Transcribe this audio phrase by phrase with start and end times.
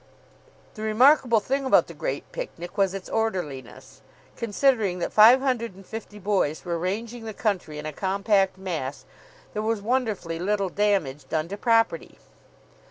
[0.73, 4.01] The remarkable thing about the Great Picnic was its orderliness.
[4.35, 9.05] Considering that five hundred and fifty boys were ranging the country in a compact mass,
[9.53, 12.17] there was wonderfully little damage done to property.